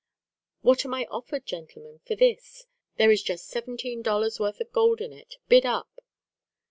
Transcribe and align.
"What 0.61 0.83
am 0.83 0.95
I 0.95 1.05
offered, 1.11 1.45
gentlemen, 1.45 1.99
for 2.07 2.15
this? 2.15 2.65
There 2.97 3.11
is 3.11 3.21
just 3.21 3.45
seventeen 3.47 4.01
dollars' 4.01 4.39
worth 4.39 4.59
of 4.59 4.71
gold 4.71 4.99
in 4.99 5.13
it. 5.13 5.35
Bid 5.47 5.63
up." 5.63 5.93